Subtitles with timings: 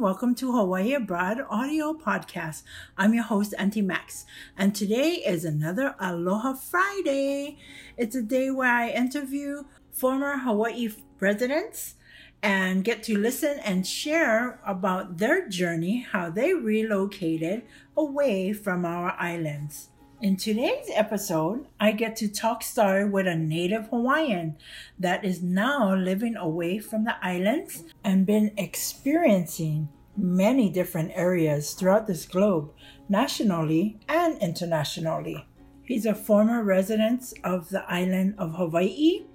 [0.00, 2.62] Welcome to Hawaii Abroad Audio Podcast.
[2.96, 4.24] I'm your host, Auntie Max,
[4.56, 7.58] and today is another Aloha Friday.
[7.98, 10.88] It's a day where I interview former Hawaii
[11.20, 11.96] residents
[12.42, 19.14] and get to listen and share about their journey, how they relocated away from our
[19.18, 19.90] islands.
[20.22, 24.58] In today's episode, I get to talk story with a native Hawaiian
[24.98, 29.88] that is now living away from the islands and been experiencing
[30.22, 32.72] many different areas throughout this globe,
[33.08, 35.46] nationally and internationally.
[35.84, 39.26] He's a former resident of the island of Hawaii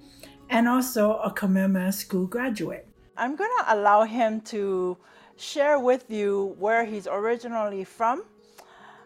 [0.50, 2.88] and also a Kamehameha School graduate.
[3.18, 4.98] I'm going to allow him to
[5.38, 8.24] share with you where he's originally from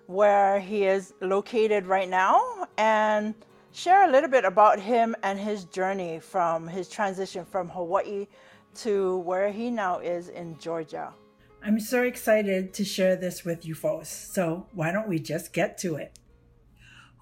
[0.09, 2.41] where he is located right now
[2.79, 3.35] and
[3.71, 8.25] share a little bit about him and his journey from his transition from Hawaii
[8.73, 11.13] to where he now is in Georgia.
[11.61, 14.09] I'm so excited to share this with you folks.
[14.09, 16.17] So why don't we just get to it?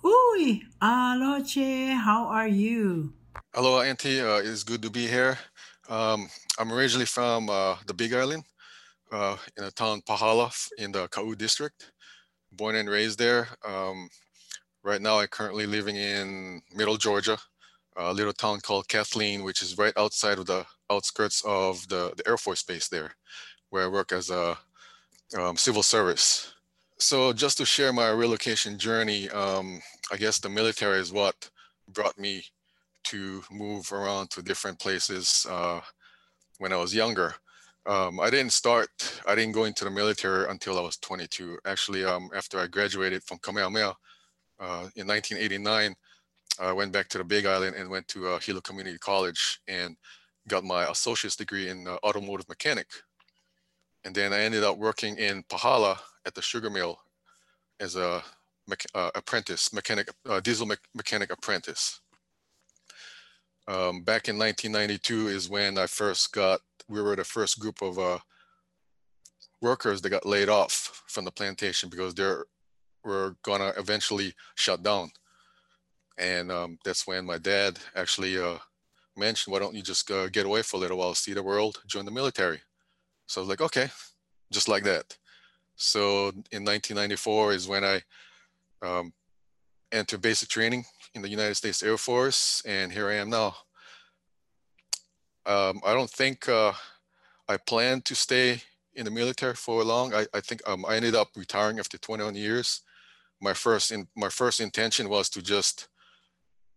[0.03, 3.13] Hui, aloche, how are you?
[3.53, 4.21] Hello, Auntie.
[4.21, 5.37] Uh, it's good to be here.
[5.89, 6.29] Um,
[6.59, 8.43] I'm originally from uh, the Big Island,
[9.11, 11.91] uh, in the town Pahala in the Ka'u district
[12.51, 13.47] born and raised there.
[13.65, 14.09] Um,
[14.83, 17.37] right now, I'm currently living in Middle Georgia,
[17.95, 22.27] a little town called Kathleen, which is right outside of the outskirts of the, the
[22.27, 23.15] Air Force Base there,
[23.69, 24.57] where I work as a
[25.37, 26.53] um, civil service.
[26.99, 31.49] So just to share my relocation journey, um, I guess the military is what
[31.89, 32.43] brought me
[33.05, 35.79] to move around to different places uh,
[36.57, 37.35] when I was younger.
[37.85, 38.89] Um, I didn't start,
[39.25, 41.59] I didn't go into the military until I was 22.
[41.65, 43.95] Actually, um, after I graduated from Kamehameha
[44.59, 45.95] uh, in 1989,
[46.59, 49.95] I went back to the Big Island and went to uh, Hilo Community College and
[50.47, 52.87] got my associate's degree in uh, automotive mechanic.
[54.07, 56.97] And then I ended up working in Pahala at the sugar mill
[57.81, 58.23] as a
[58.65, 61.99] me uh, apprentice, mechanic, uh, diesel me mechanic apprentice.
[63.67, 67.99] Um, back in 1992 is when I first got we were the first group of
[67.99, 68.19] uh,
[69.61, 72.33] workers that got laid off from the plantation because they
[73.03, 75.11] were gonna eventually shut down.
[76.17, 78.59] And um, that's when my dad actually uh,
[79.17, 81.81] mentioned, why don't you just uh, get away for a little while, see the world,
[81.87, 82.61] join the military.
[83.27, 83.89] So I was like, okay,
[84.51, 85.17] just like that.
[85.75, 88.01] So in 1994 is when I
[88.81, 89.13] um,
[89.91, 93.55] entered basic training in the United States Air Force, and here I am now.
[95.45, 96.73] Um, I don't think uh,
[97.47, 98.61] I plan to stay
[98.95, 100.13] in the military for long.
[100.13, 102.81] I, I think um, I ended up retiring after 21 years.
[103.39, 105.87] My first in, my first intention was to just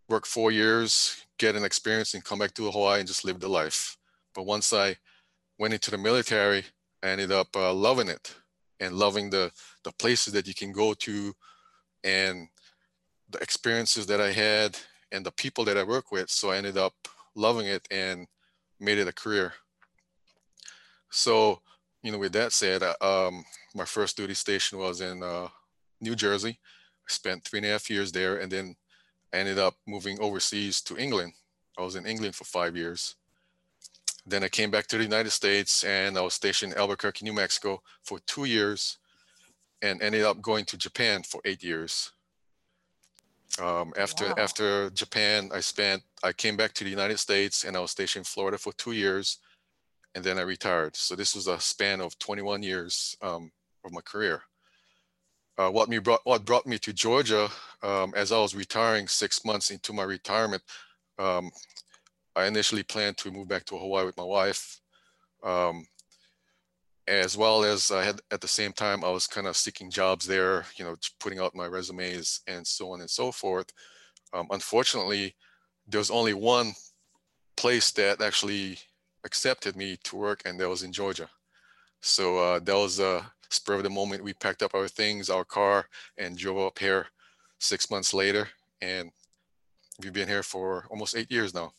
[0.08, 3.48] work four years, get an experience, and come back to Hawaii and just live the
[3.48, 3.96] life.
[4.34, 4.96] But once I
[5.60, 6.64] went into the military,
[7.02, 8.34] ended up uh, loving it
[8.80, 9.52] and loving the
[9.84, 11.34] the places that you can go to,
[12.02, 12.48] and
[13.28, 14.76] the experiences that I had
[15.12, 16.30] and the people that I work with.
[16.30, 16.94] So I ended up
[17.34, 18.26] loving it and
[18.80, 19.52] made it a career.
[21.10, 21.60] So,
[22.02, 23.44] you know, with that said, uh, um,
[23.74, 25.48] my first duty station was in uh,
[26.00, 26.58] New Jersey.
[26.58, 28.76] I spent three and a half years there, and then
[29.32, 31.34] I ended up moving overseas to England.
[31.78, 33.16] I was in England for five years.
[34.26, 37.32] Then I came back to the United States, and I was stationed in Albuquerque, New
[37.32, 38.98] Mexico, for two years,
[39.82, 42.12] and ended up going to Japan for eight years.
[43.60, 44.34] Um, after wow.
[44.38, 48.20] after Japan, I spent I came back to the United States and I was stationed
[48.20, 49.38] in Florida for two years,
[50.14, 50.94] and then I retired.
[50.94, 53.50] So this was a span of 21 years um,
[53.84, 54.42] of my career.
[55.58, 57.48] Uh, what me brought what brought me to Georgia
[57.82, 60.62] um, as I was retiring six months into my retirement.
[62.36, 64.80] I initially planned to move back to Hawaii with my wife.
[65.42, 65.86] Um,
[67.08, 70.26] as well as I had at the same time, I was kind of seeking jobs
[70.26, 73.66] there, you know, putting out my resumes and so on and so forth.
[74.32, 75.34] Um, unfortunately,
[75.88, 76.72] there was only one
[77.56, 78.78] place that actually
[79.24, 81.28] accepted me to work, and that was in Georgia.
[82.00, 84.22] So uh, that was a spur of the moment.
[84.22, 85.86] We packed up our things, our car,
[86.16, 87.06] and drove up here
[87.58, 88.48] six months later.
[88.80, 89.10] And
[90.00, 91.72] we've been here for almost eight years now.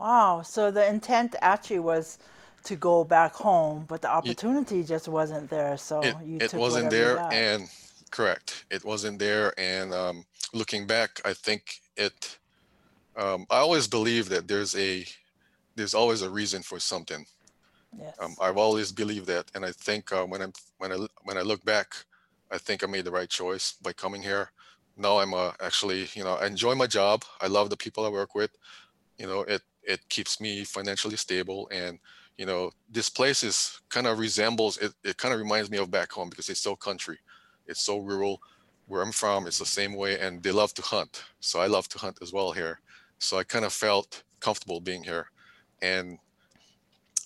[0.00, 0.40] Wow.
[0.42, 2.18] So the intent actually was
[2.64, 5.76] to go back home, but the opportunity it, just wasn't there.
[5.76, 7.68] So it, you it wasn't there, and
[8.10, 9.52] correct, it wasn't there.
[9.58, 10.24] And um,
[10.54, 12.38] looking back, I think it.
[13.16, 15.04] Um, I always believe that there's a
[15.76, 17.26] there's always a reason for something.
[17.98, 18.14] Yes.
[18.20, 21.42] Um, I've always believed that, and I think uh, when I'm when I when I
[21.42, 21.88] look back,
[22.50, 24.50] I think I made the right choice by coming here.
[24.96, 27.24] Now I'm uh, actually, you know, I enjoy my job.
[27.40, 28.50] I love the people I work with.
[29.18, 31.98] You know, it it keeps me financially stable and
[32.40, 34.94] you know, this place is kind of resembles it.
[35.04, 37.18] It kind of reminds me of back home because it's so country,
[37.66, 38.40] it's so rural.
[38.86, 41.22] Where I'm from, it's the same way, and they love to hunt.
[41.40, 42.80] So I love to hunt as well here.
[43.18, 45.30] So I kind of felt comfortable being here,
[45.82, 46.18] and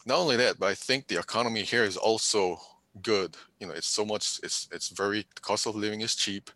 [0.04, 2.58] not only that, but I think the economy here is also
[3.00, 3.36] good.
[3.60, 4.40] You know, it's so much.
[4.42, 6.50] It's it's very the cost of living is cheap,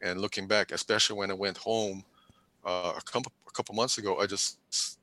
[0.00, 2.04] and looking back, especially when I went home
[2.64, 4.58] uh, a a couple months ago, I just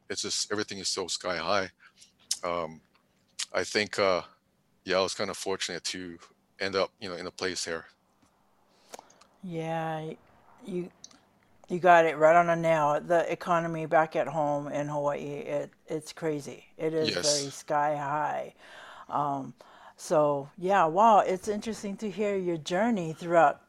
[0.09, 1.71] it's just everything is so sky high.
[2.43, 2.81] Um,
[3.53, 4.21] I think, uh,
[4.85, 6.17] yeah, I was kind of fortunate to
[6.59, 7.85] end up, you know, in a place here.
[9.43, 10.11] Yeah,
[10.65, 10.89] you
[11.69, 13.01] you got it right on the nail.
[13.01, 16.65] The economy back at home in Hawaii, it it's crazy.
[16.77, 17.25] It is Yes.
[17.25, 18.53] very sky high.
[19.09, 19.53] Um,
[19.97, 23.62] so yeah, wow, it's interesting to hear your journey throughout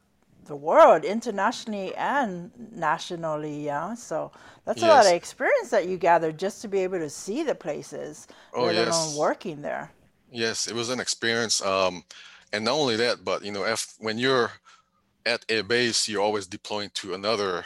[0.45, 3.65] the world, internationally and nationally.
[3.65, 4.31] Yeah, so
[4.65, 7.55] that's a lot of experience that you gathered just to be able to see the
[7.55, 9.15] places, Oh, let alone yes.
[9.15, 9.91] working there.
[10.31, 11.61] Yes, it was an experience.
[11.61, 12.03] Um,
[12.51, 14.51] and not only that, but you know, if when you're
[15.25, 17.65] at a base, you're always deploying to another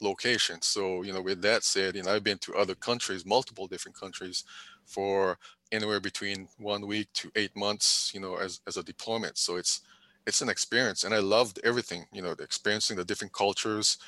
[0.00, 0.62] location.
[0.62, 3.98] So, you know, with that said, you know, I've been to other countries, multiple different
[3.98, 4.44] countries,
[4.86, 5.38] for
[5.72, 9.38] anywhere between one week to eight months, you know, as as a deployment.
[9.38, 9.82] So it's
[10.26, 12.06] it's an experience, and I loved everything.
[12.12, 13.98] You know, experiencing the different cultures.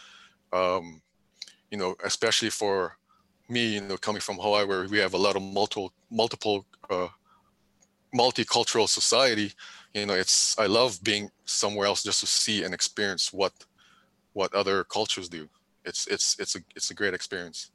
[0.52, 1.02] Um,
[1.70, 2.96] you know, especially for
[3.48, 7.08] me, you know, coming from Hawaii, where we have a lot of multiple multiple uh,
[8.14, 9.52] multicultural society
[9.94, 13.52] you know it's i love being somewhere else just to see and experience what
[14.34, 15.48] what other cultures do
[15.84, 17.70] it's it's it's a it's a great experience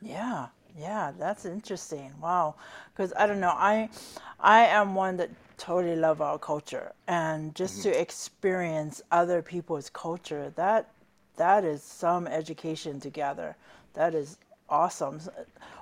[0.00, 0.46] Yeah,
[0.78, 2.12] yeah, that's interesting.
[2.20, 2.54] Wow,
[2.92, 3.90] because I don't know, I
[4.38, 5.30] I am one that
[5.68, 7.82] totally love our culture, and just Mhm.
[7.84, 10.82] to experience other people's culture, that
[11.36, 13.56] that is some education together.
[13.94, 14.28] That is
[14.68, 15.20] awesome.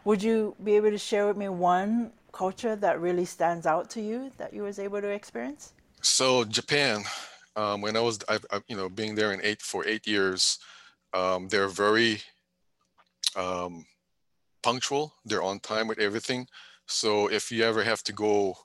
[0.05, 4.01] Would you be able to share with me one culture that really stands out to
[4.01, 5.73] you that you was able to experience?
[6.01, 7.03] so japan
[7.57, 10.59] um, when i was I, I, you know being there in eight for eight years
[11.21, 12.23] um, they're very
[13.37, 13.85] um,
[14.63, 16.47] punctual they're on time with everything
[16.87, 18.57] so if you ever have to go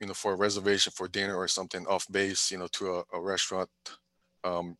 [0.00, 3.16] you know for a reservation for dinner or something off base you know to a,
[3.16, 3.68] a restaurant
[4.44, 4.76] um,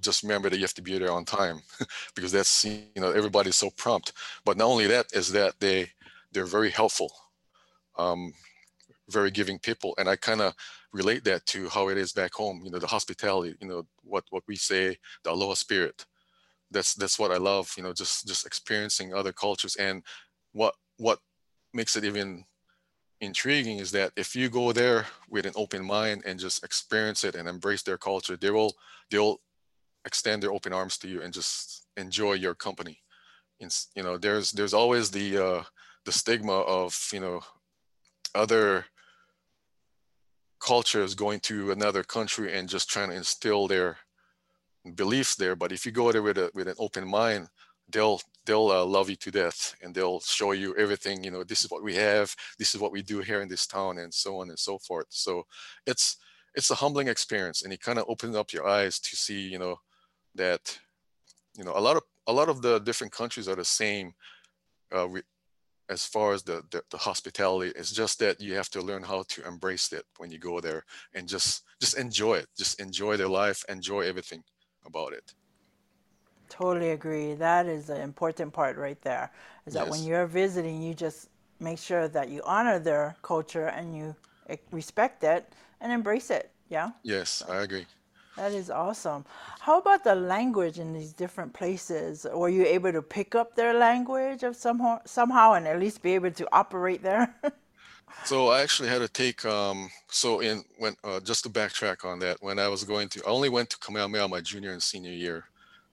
[0.00, 1.60] just remember that you have to be there on time
[2.14, 4.12] because that's you know everybody's so prompt.
[4.44, 5.90] But not only that is that they
[6.32, 7.10] they're very helpful
[7.98, 8.32] um,
[9.08, 9.94] very giving people.
[9.98, 10.54] And i kind of
[10.92, 14.24] relate that to how it is back home you know the hospitality you know what
[14.30, 16.06] what we say the aloha spirit.
[16.70, 20.02] That's that's what i love you know just just experiencing other cultures and
[20.52, 21.20] what what
[21.72, 22.44] makes it even
[23.20, 27.34] intriguing is that if you go there with an open mind and just experience it
[27.34, 28.74] and embrace their culture they will
[29.10, 29.40] they'll
[30.06, 33.02] extend their open arms to you and just enjoy your company.
[33.60, 35.62] You know there's there's always the uh
[36.04, 37.40] the stigma of you know
[38.34, 38.84] other
[40.60, 43.98] cultures going to another country and just trying to instill their
[44.94, 45.56] beliefs there.
[45.56, 47.48] But if you go there with a with an open mind
[47.90, 51.64] they'll they'll uh, love you to death and they'll show you everything you know this
[51.64, 54.40] is what we have this is what we do here in this town and so
[54.40, 55.06] on and so forth.
[55.10, 55.44] So
[55.86, 56.16] it's
[56.54, 59.58] it's a humbling experience and it kind of opens up your eyes to see you
[59.58, 59.76] know
[60.34, 60.78] that
[61.56, 64.12] you know a lot of a lot of the different countries are the same
[64.94, 65.22] uh, re-
[65.88, 67.72] as far as the, the the hospitality.
[67.76, 70.84] It's just that you have to learn how to embrace it when you go there
[71.14, 72.48] and just just enjoy it.
[72.56, 74.42] Just enjoy their life enjoy everything
[74.84, 75.34] about it
[76.48, 77.34] Totally agree.
[77.34, 79.30] That is the important part right there.
[79.66, 81.28] Is that when you're visiting, you just
[81.60, 84.14] make sure that you honor their culture and you
[84.48, 86.50] eh, respect it and embrace it.
[86.68, 87.86] Yeah, yes i agree
[88.36, 89.24] that is awesome.
[89.60, 92.26] How about the language in these different places?
[92.30, 96.12] Were you able to pick up their language of somehow somehow and at least be
[96.14, 97.34] able to operate there?
[98.24, 102.18] so i actually had to take um so in when uh, just to backtrack on
[102.18, 105.12] that when i was going to i only went to kamehameha my junior and senior
[105.12, 105.44] year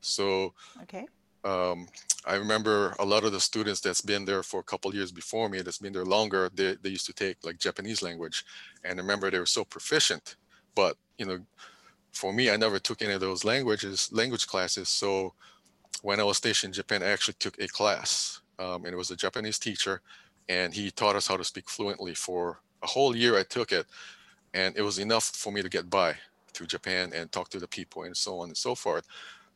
[0.03, 1.07] so Okay.
[1.43, 1.87] um,
[2.25, 5.49] I remember a lot of the students that's been there for a couple years before
[5.49, 8.45] me, that's been there longer, they, they used to take like Japanese language.
[8.83, 10.37] And I remember they were so proficient.
[10.75, 11.39] But, you know,
[12.11, 14.87] for me, I never took any of those languages, language classes.
[14.87, 15.33] So
[16.01, 18.41] when I was stationed in Japan, I actually took a class.
[18.57, 20.01] Um, and it was a Japanese teacher.
[20.47, 23.37] And he taught us how to speak fluently for a whole year.
[23.37, 23.85] I took it.
[24.53, 26.15] And it was enough for me to get by
[26.53, 29.07] to Japan and talk to the people and so on and so forth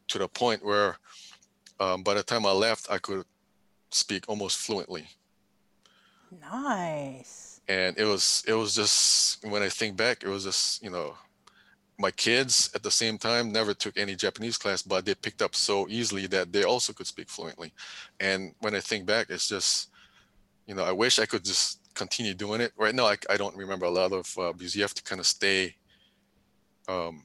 [0.07, 0.97] to the point where
[1.79, 3.25] um, by the time I left, I could
[3.91, 5.07] speak almost fluently.
[6.41, 7.61] Nice.
[7.67, 11.15] And it was it was just when I think back, it was just you know
[11.99, 15.55] my kids at the same time never took any Japanese class, but they picked up
[15.55, 17.73] so easily that they also could speak fluently.
[18.19, 19.89] And when I think back, it's just
[20.65, 22.71] you know I wish I could just continue doing it.
[22.77, 25.19] Right now, I, I don't remember a lot of uh, because you have to kind
[25.19, 25.75] of stay
[26.87, 27.23] um,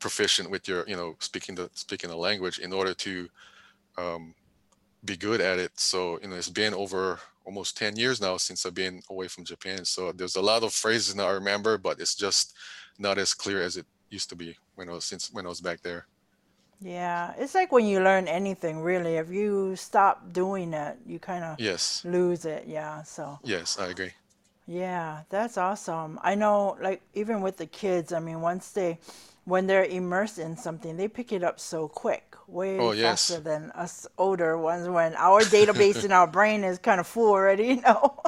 [0.00, 3.28] proficient with your, you know, speaking the speaking the language in order to
[3.98, 4.34] um,
[5.04, 5.72] be good at it.
[5.76, 9.44] So you know, it's been over almost 10 years now since I've been away from
[9.44, 9.84] Japan.
[9.84, 12.54] So there's a lot of phrases now I remember, but it's just
[12.98, 15.60] not as clear as it used to be when I was since when I was
[15.60, 16.06] back there.
[16.80, 19.16] Yeah, it's like when you learn anything, really.
[19.16, 22.66] If you stop doing it, you kind of Yes, lose it.
[22.66, 24.12] Yeah, so yes, I agree.
[24.66, 26.18] yeah, that's awesome.
[26.22, 28.98] I know, like, even with the kids, I mean, once they,
[29.46, 33.42] when they're immersed in something, they pick it up so quick, way Oh faster yes.
[33.42, 37.66] than us older ones when our database in our brain is kind of full already,
[37.74, 38.20] you know?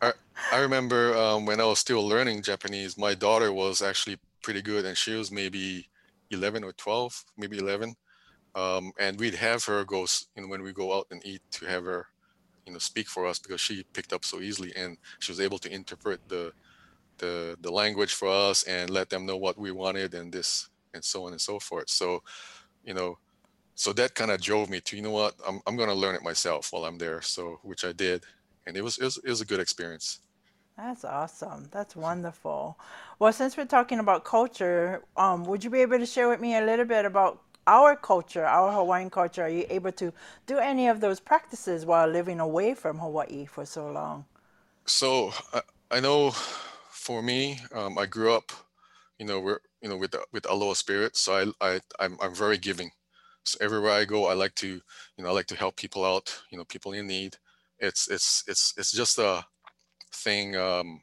[0.00, 0.12] I
[0.50, 4.84] I remember um, when I was still learning Japanese, my daughter was actually pretty good,
[4.86, 5.88] and she was maybe
[6.30, 7.94] 11 or 12, maybe 11.
[8.54, 10.06] Um, and we'd have her go,
[10.36, 12.06] you know, when we go out and eat, to have her,
[12.66, 15.58] you know, speak for us because she picked up so easily, and she was able
[15.58, 16.52] to interpret the
[17.18, 21.04] the the language for us and let them know what we wanted and this and
[21.04, 21.88] so on and so forth.
[21.88, 22.22] So,
[22.84, 23.18] you know,
[23.74, 26.22] so that kind of drove me to, you know what, I'm I'm gonna learn it
[26.22, 27.22] myself while I'm there.
[27.22, 28.24] So, which I did,
[28.66, 30.20] and it was it was, it was a good experience.
[30.76, 31.68] That's awesome.
[31.70, 32.78] That's wonderful.
[33.18, 36.56] Well, since we're talking about culture, um, would you be able to share with me
[36.56, 39.42] a little bit about our culture, our Hawaiian culture?
[39.42, 40.12] Are you able to
[40.46, 44.24] do any of those practices while living away from Hawaii for so long?
[44.86, 46.32] So I, I know
[47.02, 48.52] for me, um, I grew up,
[49.18, 51.16] you know, we're, you know, with with Aloha spirit.
[51.16, 52.90] So I, I, I'm, I'm very giving.
[53.44, 56.32] So everywhere I go, I like to, you know, I like to help people out,
[56.50, 57.36] you know, people in need.
[57.80, 59.44] It's, it's, it's, it's just a
[60.14, 60.54] thing.
[60.54, 61.00] Um,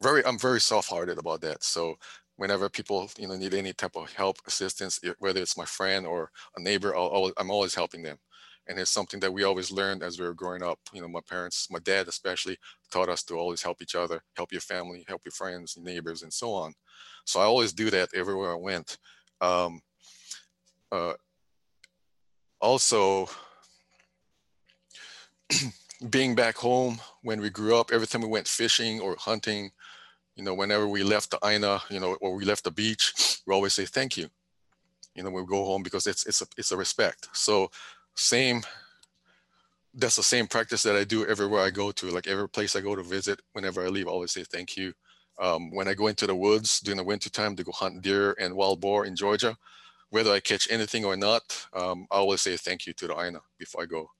[0.00, 1.64] very, I'm very soft-hearted about that.
[1.64, 1.96] So
[2.36, 6.30] whenever people, you know, need any type of help, assistance, whether it's my friend or
[6.56, 8.18] a neighbor, always, I'm always helping them.
[8.70, 10.78] And it's something that we always learned as we were growing up.
[10.92, 12.56] You know, my parents, my dad especially,
[12.92, 16.32] taught us to always help each other, help your family, help your friends, neighbors, and
[16.32, 16.72] so on.
[17.24, 18.96] So I always do that everywhere I went.
[19.40, 19.80] Um,
[20.92, 21.14] uh,
[22.60, 23.28] also,
[26.10, 29.72] being back home when we grew up, every time we went fishing or hunting,
[30.36, 33.52] you know, whenever we left the Aina, you know, or we left the beach, we
[33.52, 34.28] always say thank you.
[35.16, 37.28] You know, we go home because it's it's a it's a respect.
[37.32, 37.70] So
[38.20, 38.62] same
[39.94, 42.06] that's the same practice that I do everywhere I go to.
[42.06, 44.92] Like every place I go to visit, whenever I leave, I always say thank you.
[45.40, 48.36] Um, when I go into the woods during the winter time to go hunt deer
[48.38, 49.56] and wild boar in Georgia,
[50.10, 53.40] whether I catch anything or not, um, I always say thank you to the Aina
[53.58, 54.10] before I go.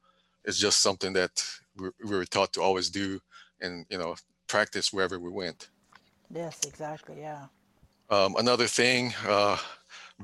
[0.45, 1.45] It's just something that
[1.77, 3.21] we, we were taught to always do
[3.61, 4.17] and, you know,
[4.49, 5.69] practice wherever we went.
[6.33, 7.21] Yes, exactly.
[7.21, 7.47] Yeah.
[8.09, 9.59] Um, another thing, uh,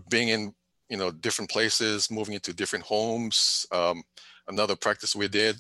[0.09, 0.55] being in,
[0.89, 3.67] you know, different places, moving into different homes.
[3.73, 4.03] Um,
[4.49, 5.57] another practice we did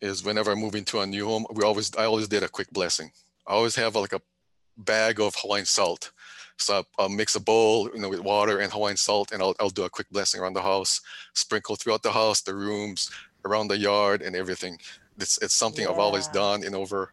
[0.00, 2.70] is whenever I move into a new home, we always, I always did a quick
[2.70, 3.10] blessing.
[3.46, 4.20] I always have like a
[4.76, 6.12] bag of Hawaiian salt.
[6.56, 9.54] So I'll, I'll mix a bowl, you know, with water and Hawaiian salt, and I'll,
[9.58, 11.00] I'll do a quick blessing around the house,
[11.34, 13.10] sprinkle throughout the house, the rooms,
[13.44, 14.78] around the yard, and everything.
[15.18, 17.12] It's, it's something I've always done in over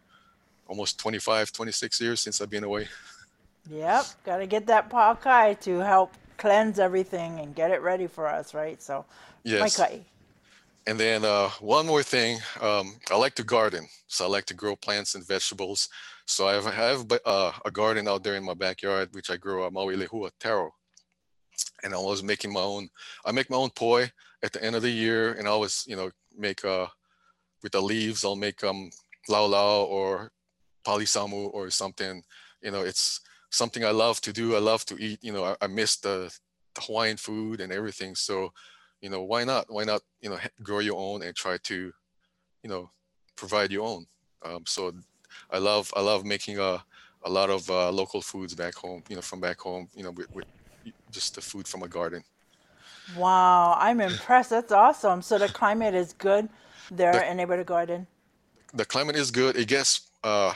[0.68, 2.88] almost 25, 26 years since I've been away.
[3.70, 4.06] Yep.
[4.24, 8.54] Got to get that pa'akai to help cleanse everything and get it ready for us,
[8.54, 8.82] right?
[8.82, 9.06] So,
[9.44, 9.78] Yes.
[9.78, 10.02] maikai.
[10.88, 13.86] And then uh, one more thing, um, I like to garden.
[14.08, 15.88] So I like to grow plants and vegetables.
[16.26, 19.38] So I have, I have uh, a garden out there in my backyard, which I
[19.38, 20.72] grow a maui lehua taro.
[21.84, 22.90] And I was making my own,
[23.26, 24.10] I make my own poi
[24.42, 25.34] at the end of the year.
[25.34, 26.88] And I always, you know, make, uh,
[27.62, 28.90] with the leaves, I'll make um,
[29.28, 30.32] lau lau or
[30.88, 32.24] palusami or something.
[32.62, 33.20] You know, it's
[33.50, 34.56] something I love to do.
[34.56, 35.20] I love to eat.
[35.24, 36.34] You know, I, I miss the,
[36.76, 38.16] the Hawaiian food and everything.
[38.16, 38.54] So,
[39.02, 39.66] you know, why not?
[39.70, 41.92] Why not, you know, grow your own and try to,
[42.64, 42.90] you know,
[43.36, 44.06] provide your own.
[44.44, 44.94] Um, so
[45.52, 46.84] I love, I love making a,
[47.24, 50.12] a lot of uh, local foods back home, you know, from back home, you know,
[50.12, 50.46] with, with
[51.12, 52.24] just the food from a garden.
[53.16, 54.52] Wow, I'm impressed.
[54.52, 55.22] That's awesome.
[55.22, 56.50] So the climate is good
[56.92, 58.08] there The, in Neighborhood Garden.
[58.74, 59.56] the climate is good.
[59.58, 60.54] It gets uh,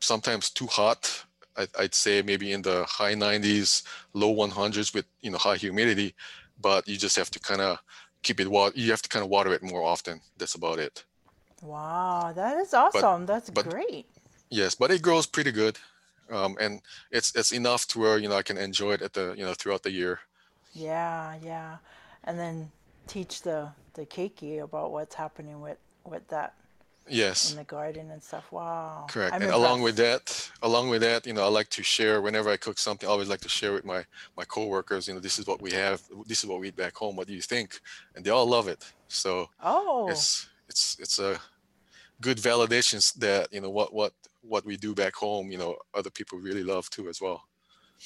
[0.00, 1.24] sometimes too hot.
[1.56, 3.82] I, I'd say maybe in the high 90s,
[4.14, 6.14] low 100s with, you know, high humidity,
[6.60, 7.78] but you just have to kind of
[8.22, 8.72] keep it water.
[8.76, 10.20] You have to kind of water it more often.
[10.38, 11.04] That's about it.
[11.62, 13.26] Wow, that is But, awesome.
[13.26, 14.06] That's but great.
[14.50, 15.78] yes, but it grows pretty good.
[16.30, 19.34] Um, and it's, it's enough to where, you know, I can enjoy it at the,
[19.38, 20.20] you know, throughout the year.
[20.72, 21.78] Yeah, yeah.
[22.24, 22.70] And then
[23.06, 26.54] teach the the keiki about what's happening with with that
[27.48, 28.52] in the garden and stuff.
[28.52, 29.36] Wow, Correct.
[29.36, 32.50] I'm And along with that, along with that, you know, I like to share whenever
[32.50, 34.04] I cook something, I always like to share with my
[34.36, 36.96] my coworkers, you know, this is what we have, this is what we eat back
[36.96, 37.16] home.
[37.16, 37.80] What do you think?
[38.14, 38.84] And they all love it.
[39.08, 41.40] So Oh, it's it's it's a
[42.20, 46.10] good validations that you know what what what we do back home you know other
[46.10, 47.44] people really love too as well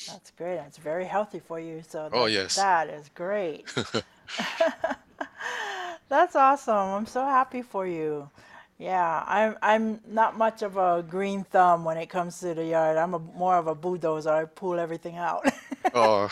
[0.06, 0.56] That's great.
[0.56, 1.82] That's very healthy for you.
[1.88, 3.66] So oh yes that is great.
[6.08, 6.74] That's awesome.
[6.74, 8.30] I'm so happy for you.
[8.78, 12.96] Yeah, I'm I'm not much of a green thumb when it comes to the yard.
[12.96, 14.30] I'm a more of a bulldozer.
[14.30, 15.46] I pull everything out.
[15.94, 16.28] oh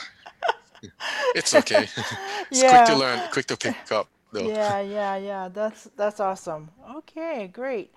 [1.34, 1.88] it's okay
[2.50, 5.48] it's quick to learn quick to pick up though Yeah, yeah, yeah.
[5.48, 6.70] That's that's awesome.
[6.96, 7.92] Okay, great.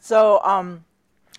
[0.00, 0.84] So, um,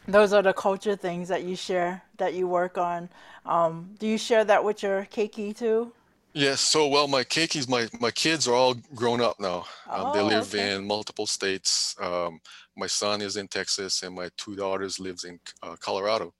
[0.07, 3.09] those are the culture things that you share that you work on.
[3.45, 5.93] Um, do you share that with your keiki too?
[6.39, 10.21] Yes so well my keikis my my kids are all grown up now um, they
[10.21, 10.75] Oh, live okay.
[10.75, 12.39] in multiple states um,
[12.75, 16.33] my son is in texas and my two daughters lives in uh, colorado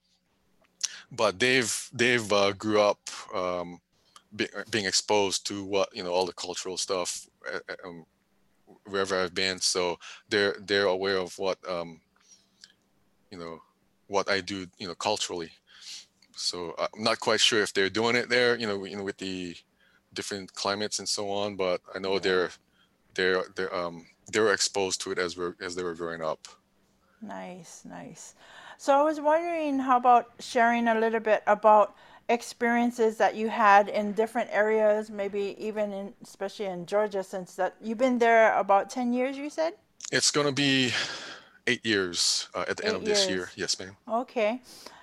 [1.11, 2.99] but they've they've uh, grew up
[3.35, 3.79] um,
[4.35, 8.05] be, being exposed to what you know all the cultural stuff uh, uh, um,
[8.85, 9.59] wherever I've been.
[9.59, 9.97] So
[10.29, 11.99] they're they're aware of what um,
[13.31, 13.59] you know
[14.07, 15.49] what I do you know culturally.
[16.35, 19.17] So I'm not quite sure if they're doing it there, you know, you know, with
[19.17, 19.55] the
[20.13, 21.55] different climates and so on.
[21.55, 22.51] But I know they're
[23.15, 26.47] they're they're um they were exposed to it as we're as they were growing up.
[27.21, 28.35] Nice, nice.
[28.77, 31.95] So I was wondering, how about sharing a little bit about
[32.29, 37.75] experiences that you had in different areas, maybe even in, especially in Georgia, since that
[37.81, 39.73] you've been there about 10 years, you said?
[40.11, 40.93] It's gonna be
[41.67, 43.49] eight years uh, at the end Eight of this year.
[43.55, 43.97] Yes, ma'am.
[44.07, 44.61] Okay.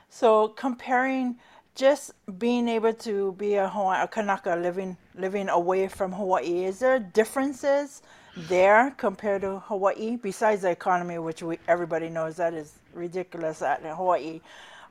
[0.09, 1.37] So comparing
[1.77, 6.81] just being able to be a Hawaii, a Kanaka living living away from Hawaii, is
[6.81, 8.03] there differences
[8.49, 13.83] there compared to Hawaii besides the economy, which we everybody knows that is ridiculous at
[13.83, 14.41] Hawaii,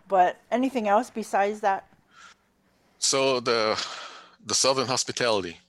[0.07, 1.87] but anything else besides that?
[2.99, 3.83] So the
[4.45, 5.59] the Southern hospitality,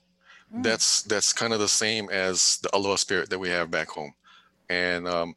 [0.53, 3.89] Mm, that's that's kind of the same as the Aloha spirit that we have back
[3.89, 4.13] home,
[4.69, 5.35] and um,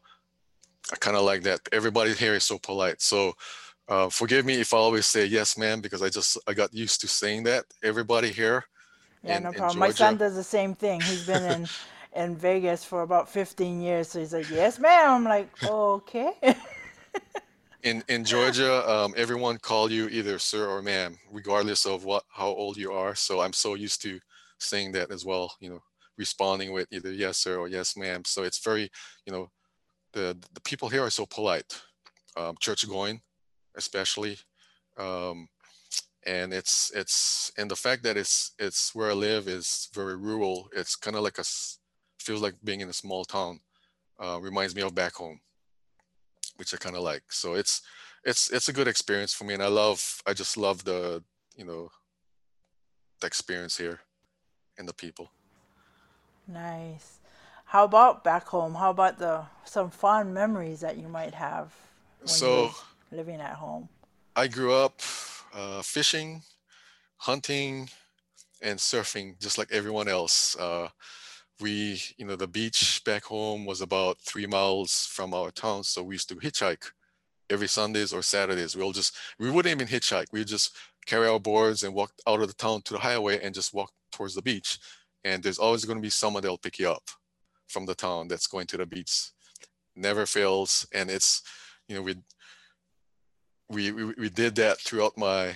[0.93, 1.61] I kind of like that.
[1.73, 3.03] Everybody here is so polite.
[3.03, 3.35] So
[3.91, 7.01] uh, forgive me if I always say yes, ma'am, because I just I got used
[7.03, 7.65] to saying that.
[7.83, 8.65] Everybody here
[9.23, 9.79] yeah, in no problem.
[9.79, 11.01] My son does the same thing.
[11.01, 11.69] He's been in
[12.15, 16.33] in Vegas for about 15 years, so he's like, "Yes, ma'am." I'm like, "Okay."
[17.83, 22.49] in in Georgia, um, everyone call you either sir or ma'am, regardless of what how
[22.49, 23.15] old you are.
[23.15, 24.19] So I'm so used to
[24.59, 25.53] saying that as well.
[25.61, 25.83] You know,
[26.17, 28.25] responding with either yes sir or yes ma'am.
[28.25, 28.91] So it's very,
[29.27, 29.51] you know,
[30.13, 31.81] the the people here are so polite.
[32.37, 33.21] Um, church going,
[33.77, 34.39] especially,
[34.99, 35.49] um,
[36.27, 40.69] and it's it's and the fact that it's it's where I live is very rural.
[40.75, 41.45] It's kind of like a
[42.19, 43.61] feels like being in a small town.
[44.23, 45.41] Uh, reminds me of back home
[46.61, 47.33] which I kind of like.
[47.33, 47.81] So it's
[48.23, 51.25] it's it's a good experience for me, and I love I just love the
[51.57, 51.91] you know
[53.21, 54.01] the experience here
[54.79, 55.31] and the people.
[56.47, 57.19] Nice.
[57.65, 58.75] How about back home?
[58.75, 61.73] How about the some fond memories that you might have
[62.27, 62.75] So
[63.13, 63.89] living at home?
[64.37, 65.01] I grew up
[65.55, 66.43] uh, fishing,
[67.17, 67.89] hunting,
[68.63, 70.57] and surfing, just like everyone else.
[70.57, 70.89] Uh,
[71.61, 76.03] we you know the beach back home was about three miles from our town, so
[76.03, 76.91] we used to hitchhike
[77.51, 78.77] every Sundays or Saturdays.
[78.77, 80.27] We'll just we wouldn't even hitchhike.
[80.33, 83.55] We just carry our boards and walk out of the town to the highway and
[83.55, 84.79] just walk towards the beach.
[85.25, 87.11] And there's always going to be someone that'll pick you up
[87.69, 89.31] from the town that's going to the beach.
[89.97, 91.43] Never fails, and it's
[91.89, 92.17] you know we
[93.71, 95.55] we we, we did that throughout my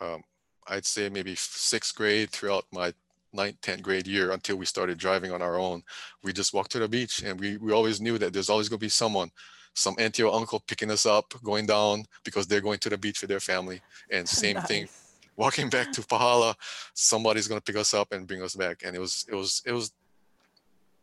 [0.00, 0.22] um,
[0.68, 2.92] I'd say maybe sixth grade throughout my
[3.32, 5.82] ninth, 10th grade year until we started driving on our own.
[6.22, 8.78] We just walked to the beach and we, we always knew that there's always going
[8.80, 9.30] to be someone,
[9.74, 13.20] some auntie or uncle picking us up, going down because they're going to the beach
[13.20, 13.80] with their family.
[14.10, 14.88] And same thing,
[15.36, 16.54] walking back to Pahala,
[16.94, 18.82] somebody's going to pick us up and bring us back.
[18.84, 19.92] And it was, it was, it was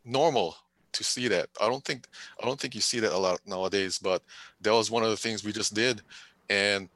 [0.03, 0.57] normal
[0.93, 1.49] to see that.
[1.61, 2.07] I don't think,
[2.41, 4.23] I don't think you see that a lot nowadays, but
[4.61, 6.01] that was one of the things we just did.
[6.49, 6.89] And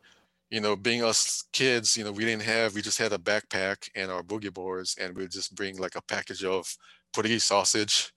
[0.50, 3.90] you know, being us kids, you know, we didn't have, we just had a backpack
[3.96, 6.78] and our boogie boards, and we'd just bring like a package of
[7.14, 8.14] Portuguese sausage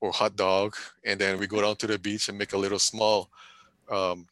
[0.00, 2.78] or hot dog, and then we go down to the beach and make a little
[2.78, 3.30] small
[3.90, 4.26] um,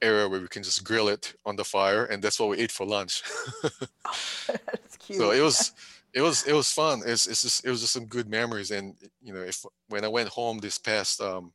[0.00, 2.72] area where we can just grill it on the fire, and that's what we ate
[2.72, 3.22] for lunch.
[4.46, 5.18] That's cute.
[5.18, 5.72] so it was,
[6.16, 7.02] it was, it was fun.
[7.04, 10.08] It's, it's just, it was just some good memories, and you know, if when I
[10.08, 11.52] went home this past um,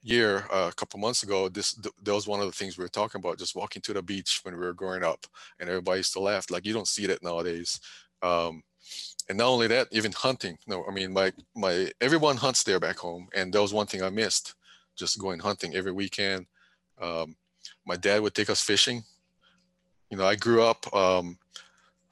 [0.00, 2.84] year, uh, a couple months ago, this th- that was one of the things we
[2.84, 5.26] were talking about, just walking to the beach when we were growing up,
[5.58, 6.50] and everybody used to laugh.
[6.50, 7.78] Like you don't see that nowadays.
[8.22, 8.62] Um,
[9.28, 10.56] and not only that, even hunting.
[10.66, 14.02] No, I mean, my my everyone hunts there back home, and that was one thing
[14.02, 14.54] I missed,
[14.96, 16.46] just going hunting every weekend.
[16.98, 17.36] Um,
[17.84, 19.02] my dad would take us fishing.
[20.08, 21.36] You know, I grew up um,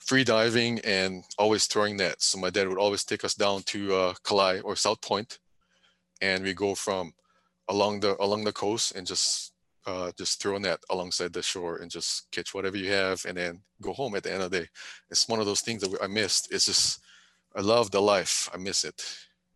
[0.08, 2.24] free diving and always throwing nets.
[2.28, 5.38] So my dad would always take us down to uh, Ka Lae or South Point,
[6.22, 7.12] and we go from
[7.68, 9.52] along the along the coast and just
[9.86, 13.36] uh, just throw a net alongside the shore and just catch whatever you have and
[13.36, 14.66] then go home at the end of the day.
[15.10, 16.48] It's one of those things that I missed.
[16.50, 17.00] It's just
[17.54, 18.48] I love the life.
[18.54, 19.04] I miss it.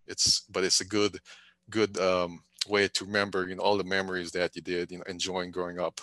[0.06, 1.18] It's but it's a good
[1.70, 5.04] good um, way to remember you know all the memories that you did you know
[5.08, 6.02] enjoying growing up.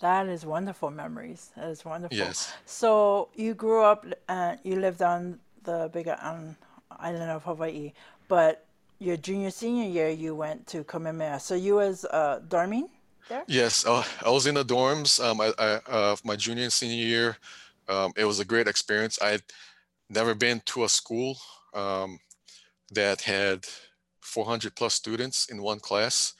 [0.00, 1.50] That is wonderful memories.
[1.56, 2.16] That is wonderful.
[2.16, 2.52] Yes.
[2.66, 6.56] So you grew up, and you lived on the big um,
[6.90, 7.92] island of Hawaii,
[8.28, 8.64] but
[8.98, 11.40] your junior senior year you went to Kamehameha.
[11.40, 12.88] So you was uh, dorming
[13.28, 13.44] there?
[13.46, 15.22] Yes, uh, I was in the dorms.
[15.22, 17.36] Um, I, I uh, my junior and senior year,
[17.88, 19.18] um, it was a great experience.
[19.22, 19.42] I'd
[20.10, 21.36] never been to a school
[21.74, 22.18] um,
[22.92, 23.66] that had
[24.20, 26.34] 400 plus students in one class.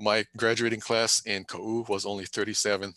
[0.00, 2.94] My graduating class in Ka'u was only 37.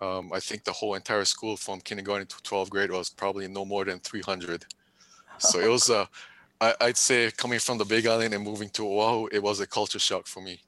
[0.00, 3.64] Um, I think the whole entire school from kindergarten to 12th grade was probably no
[3.64, 4.64] more than 300.
[5.38, 5.90] So it was
[6.80, 9.98] I'd say coming from the Big Island and moving to Oahu, it was a culture
[9.98, 10.60] shock for me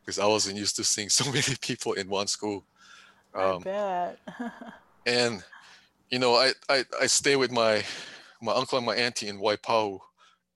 [0.00, 2.64] because I wasn't used to seeing so many people in one school.
[3.34, 4.18] Um, I bet.
[5.06, 5.42] and
[6.10, 7.82] you know, I, I I stay with my
[8.40, 9.98] my uncle and my auntie in Waipahu,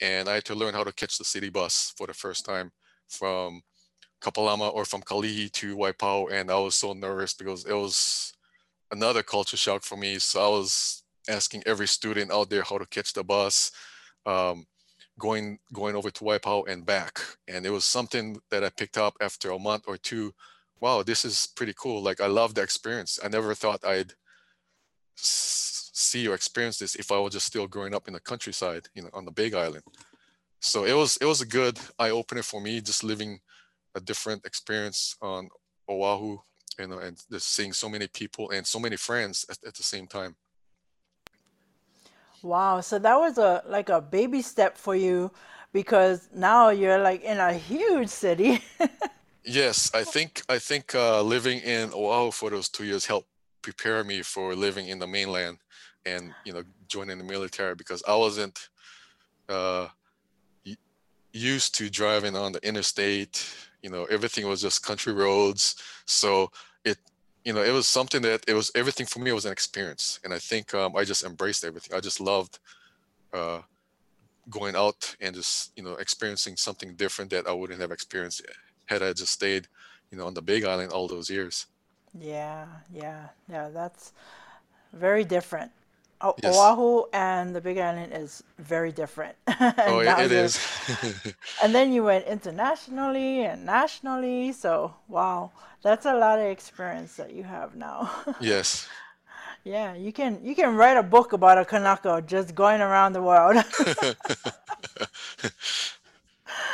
[0.01, 2.72] and I had to learn how to catch the city bus for the first time
[3.09, 3.62] from
[4.23, 8.33] Kapalama or from Kalihi to Waipahu, and I was so nervous because it was
[8.91, 10.19] another culture shock for me.
[10.19, 13.73] So I was asking every student out there how to catch the bus.
[14.25, 14.67] Um,
[15.19, 17.21] going going over to Waipahu and back.
[17.49, 20.33] And it was something that I picked up after a month or two.
[20.81, 22.03] Wow, this is pretty cool.
[22.03, 23.19] Like I love the experience.
[23.23, 24.13] I never thought I'd
[25.17, 29.03] see or experience this if I was just still growing up in the countryside, you
[29.03, 29.85] know, on the Big Island.
[30.61, 33.41] So it was it was a good eye opener for me, just living
[33.95, 35.49] a different experience on
[35.89, 36.39] Oahu,
[36.79, 39.83] you know, and just seeing so many people and so many friends at, at the
[39.83, 40.37] same time.
[42.43, 45.31] Wow, so that was a like a baby step for you
[45.73, 48.61] because now you're like in a huge city.
[49.45, 53.29] yes, I think I think uh, living in Oahu for those two years helped
[53.63, 55.59] prepare me for living in the mainland
[56.05, 58.69] and you know joining the military because I wasn't
[59.49, 59.87] uh,
[61.33, 63.47] used to driving on the interstate.
[63.83, 66.51] You know, everything was just country roads, so
[66.85, 66.99] it
[67.45, 70.33] you know, it was something that it was everything for me was an experience, and
[70.33, 71.97] I think um, I just embraced everything.
[71.97, 72.59] I just loved
[73.33, 73.61] uh,
[74.51, 78.42] going out and just you know experiencing something different that I wouldn't have experienced
[78.87, 79.68] had I just stayed,
[80.11, 81.66] you know, on the Big Island all those years.
[82.18, 83.68] Yeah, yeah, yeah.
[83.68, 84.12] That's
[84.92, 85.73] very different.
[86.43, 86.57] Yes.
[86.57, 89.35] Oahu and the Big Island is very different.
[89.49, 90.59] oh, it, it is.
[91.63, 94.53] and then you went internationally and nationally.
[94.53, 95.51] So, wow,
[95.83, 98.11] that's a lot of experience that you have now.
[98.41, 98.89] yes.
[99.65, 103.23] Yeah, you can you can write a book about a Kanaka just going around the
[103.23, 103.57] world.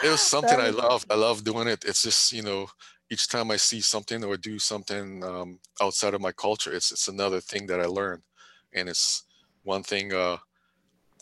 [0.02, 1.04] it was something I love.
[1.10, 1.84] I love doing it.
[1.84, 2.68] It's just you know
[3.10, 7.08] each time I see something or do something um, outside of my culture, it's it's
[7.08, 8.22] another thing that I learn,
[8.72, 9.24] and it's
[9.68, 10.38] one thing uh,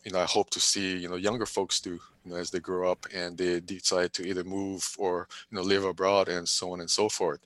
[0.04, 2.60] you know I hope to see you know younger folks do you know as they
[2.60, 6.72] grow up and they decide to either move or you know live abroad and so
[6.72, 7.42] on and so forth.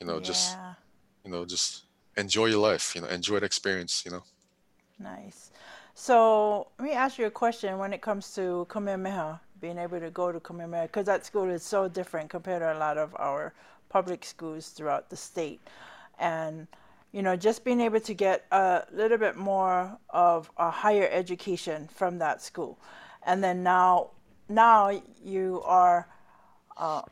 [0.00, 0.30] You know, yeah.
[0.30, 0.56] just
[1.24, 1.84] you know just
[2.16, 2.94] enjoy your life.
[2.94, 4.02] You know, enjoy the experience.
[4.04, 4.24] You know.
[4.98, 5.50] Nice.
[5.94, 10.10] So let me ask you a question when it comes to Kamehameha, being able to
[10.10, 13.52] go to Kamehameha, because that school is so different compared to a lot of our
[13.88, 15.60] public schools throughout the state.
[16.18, 16.68] And
[17.12, 21.88] you know, just being able to get a little bit more of a higher education
[21.94, 22.78] from that school.
[23.24, 24.10] And then now,
[24.48, 26.06] now you are,
[26.76, 27.02] uh,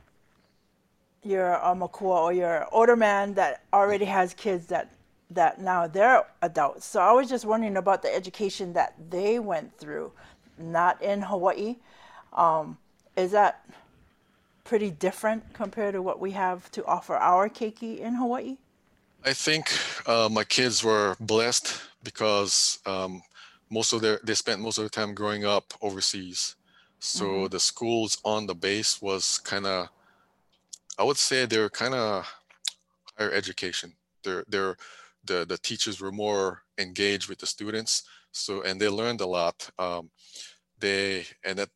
[1.22, 4.92] you're a makua or you're an older man that already has kids that,
[5.30, 6.85] that now they're adults.
[6.87, 10.12] So I was just wondering about the education that they went through,
[10.59, 11.76] not in Hawaii.
[12.35, 12.76] Um,
[13.16, 13.64] is that
[14.62, 18.59] pretty different compared to what we have to offer our keiki in Hawaii?
[19.26, 19.72] I think
[20.06, 23.22] uh, my kids were blessed because um,
[23.70, 26.54] most of their they spent most of their time growing up overseas.
[27.00, 27.46] So mm-hmm.
[27.48, 29.88] the schools on the base was kind of,
[30.96, 32.24] I would say they're kind of
[33.18, 33.92] higher education.
[34.22, 34.76] They're they're
[35.24, 38.04] the the teachers were more engaged with the students.
[38.30, 39.68] So and they learned a lot.
[39.76, 40.10] Um,
[40.78, 41.70] they and at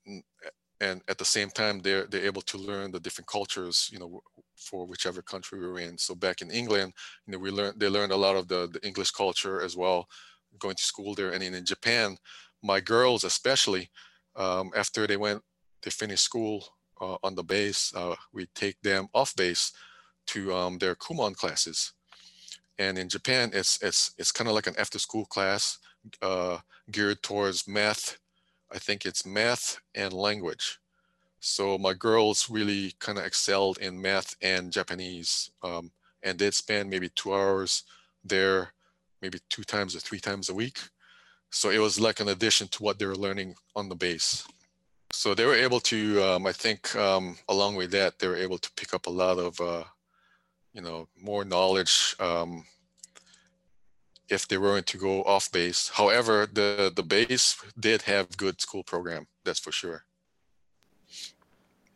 [0.80, 3.90] and at the same time they're they're able to learn the different cultures.
[3.92, 4.22] You know
[4.60, 5.98] for whichever country we were in.
[5.98, 6.92] So back in England,
[7.26, 10.06] you know, we learned they learned a lot of the, the English culture as well,
[10.58, 11.30] going to school there.
[11.30, 12.16] And in Japan,
[12.62, 13.90] my girls especially,
[14.36, 15.42] um, after they went,
[15.82, 16.64] they finished school
[17.00, 19.72] uh, on the base, uh, we take them off base
[20.26, 21.92] to um, their Kumon classes.
[22.78, 25.78] And in Japan, it's it's it's kind of like an after-school class
[26.22, 26.58] uh,
[26.90, 28.18] geared towards math.
[28.72, 30.78] I think it's math and language.
[31.40, 35.90] So my girls really kind of excelled in math and Japanese, um,
[36.22, 37.84] and they'd spend maybe two hours
[38.22, 38.72] there,
[39.22, 40.78] maybe two times or three times a week.
[41.50, 44.46] So it was like an addition to what they were learning on the base.
[45.12, 48.58] So they were able to, um, I think, um, along with that, they were able
[48.58, 49.84] to pick up a lot of, uh,
[50.72, 52.64] you know, more knowledge um,
[54.28, 55.88] if they weren't to go off base.
[55.88, 59.26] However, the the base did have good school program.
[59.44, 60.04] That's for sure.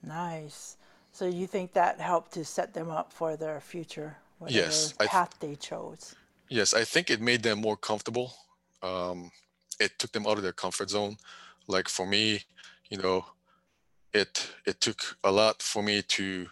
[0.07, 0.77] Nice.
[1.13, 5.05] So you think that helped to set them up for their future, whatever Yes, I
[5.05, 6.15] th- path they chose?
[6.49, 8.33] yes, I think it made them more comfortable.
[8.83, 9.31] Um,
[9.81, 11.17] it took them out of their comfort zone.
[11.67, 12.43] Like for me,
[12.91, 13.25] you know,
[14.13, 16.49] it it took a lot for me to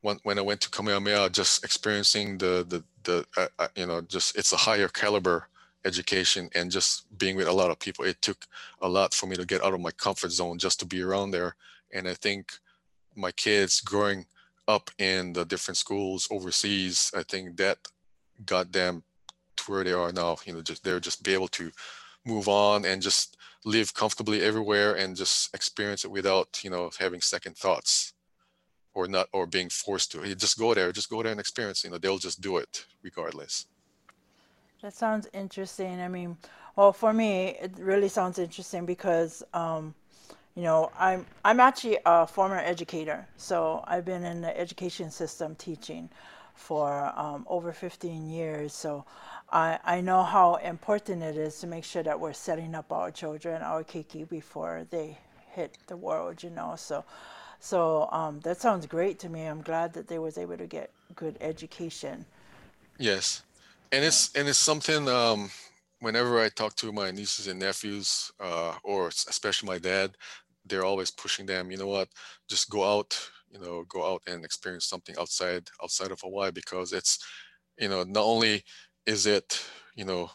[0.00, 4.00] when when I went to Kamehameha, just experiencing the the the uh, uh, you know
[4.00, 5.48] just it's a higher caliber
[5.84, 8.04] education and just being with a lot of people.
[8.04, 8.46] It took
[8.80, 11.30] a lot for me to get out of my comfort zone just to be around
[11.30, 11.54] there.
[11.96, 12.52] And I think
[13.14, 14.26] my kids growing
[14.68, 17.78] up in the different schools overseas, I think that
[18.44, 19.02] got them
[19.56, 20.36] to where they are now.
[20.44, 21.70] You know, just they're just be able to
[22.24, 27.20] move on and just live comfortably everywhere and just experience it without you know having
[27.20, 28.12] second thoughts
[28.94, 30.34] or not or being forced to.
[30.34, 31.84] Just go there, just go there and experience.
[31.84, 33.66] You know, they'll just do it regardless.
[34.82, 36.00] That sounds interesting.
[36.00, 36.36] I mean,
[36.76, 39.94] well, for me, it really sounds interesting because, um,
[40.56, 45.54] you know, I'm I'm actually a former educator, so I've been in the education system
[45.54, 46.08] teaching
[46.54, 48.72] for um, over 15 years.
[48.72, 49.04] So
[49.52, 53.10] I I know how important it is to make sure that we're setting up our
[53.10, 55.18] children, our keiki, before they
[55.52, 56.42] hit the world.
[56.42, 57.04] You know, so
[57.60, 59.44] so um, that sounds great to me.
[59.44, 62.24] I'm glad that they was able to get good education.
[62.98, 63.42] Yes,
[63.92, 65.06] and it's and it's something.
[65.06, 65.50] Um,
[66.00, 70.16] whenever I talk to my nieces and nephews, uh, or especially my dad,
[70.66, 71.70] they're always pushing them.
[71.70, 72.08] You know what?
[72.48, 73.18] Just go out.
[73.50, 77.18] You know, go out and experience something outside outside of Hawaii because it's,
[77.78, 78.64] you know, not only
[79.06, 80.30] is it, you know,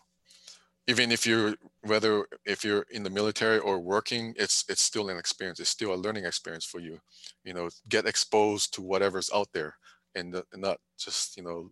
[0.87, 5.17] even if you're whether if you're in the military or working it's it's still an
[5.17, 6.99] experience it's still a learning experience for you
[7.43, 9.75] you know get exposed to whatever's out there
[10.15, 11.69] and, not just you know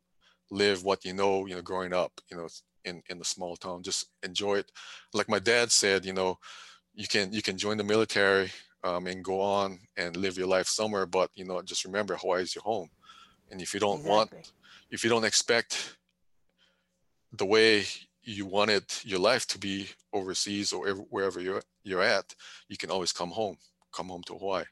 [0.52, 2.48] live what you know you know growing up you know
[2.86, 4.72] in in the small town just enjoy it
[5.14, 6.38] like my dad said you know
[7.02, 8.52] you can you can join the military
[8.84, 12.44] um, and go on and live your life somewhere but you know just remember hawaii
[12.44, 12.90] is your home
[13.50, 14.30] and if you don't want
[14.92, 15.72] if you don't expect
[17.34, 17.86] the way
[18.24, 22.36] you wanted your life to be overseas or ev- wherever you're you're at,
[22.68, 23.58] you can always come home,
[23.92, 24.66] come home to Hawaii.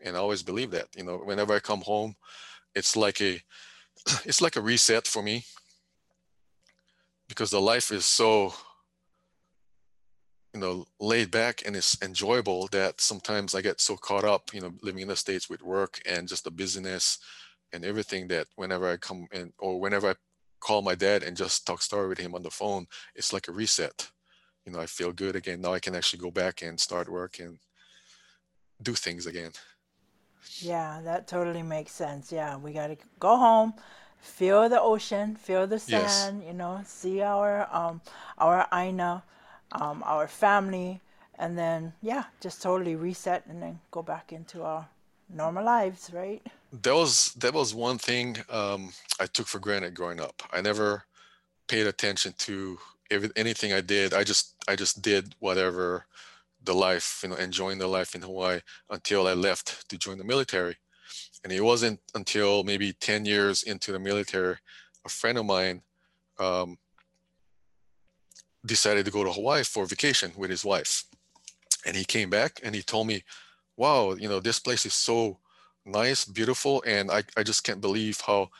[0.00, 0.88] And I always believe that.
[0.96, 2.14] You know, whenever I come home,
[2.74, 3.40] it's like a
[4.24, 5.44] it's like a reset for me
[7.28, 8.52] because the life is so
[10.58, 14.60] you know laid back and it's enjoyable that sometimes I get so caught up, you
[14.60, 17.18] know, living in the States with work and just the busyness
[17.72, 20.14] and everything that whenever I come in or whenever I
[20.60, 23.52] call my dad and just talk story with him on the phone, it's like a
[23.52, 24.10] reset.
[24.66, 25.60] You know, I feel good again.
[25.60, 27.58] Now I can actually go back and start work and
[28.82, 29.52] do things again.
[30.60, 32.32] Yeah, that totally makes sense.
[32.32, 33.74] Yeah, we got to go home,
[34.18, 36.30] feel the ocean, feel the Yes.
[36.30, 38.00] sand, you know, see our um
[38.38, 39.22] our Aina,
[39.72, 41.00] um our family,
[41.38, 44.88] and then yeah, just totally reset and then go back into our
[45.28, 46.42] normal lives, right?
[46.82, 50.42] That was that was one thing um, I took for granted growing up.
[50.52, 51.04] I never
[51.66, 52.78] paid attention to
[53.10, 54.14] every, anything I did.
[54.14, 56.06] I just I just did whatever
[56.64, 60.24] the life, you know, enjoying the life in Hawaii until I left to join the
[60.24, 60.76] military.
[61.44, 64.56] And it wasn't until maybe 10 years into the military,
[65.06, 65.82] a friend of mine
[66.38, 66.76] um,
[68.64, 71.04] decided to go to Hawaii for vacation with his wife.
[71.86, 73.24] And he came back and he told me,
[73.76, 75.38] wow, you know, this place is so
[75.86, 76.82] nice, beautiful.
[76.86, 78.50] And I, I just can't believe how